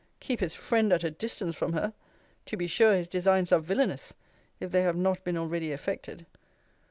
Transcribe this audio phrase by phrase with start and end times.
[0.19, 1.93] Keep his friend at a distance from her!
[2.47, 4.15] To be sure his designs are villainous,
[4.59, 6.25] if they have not been already effected.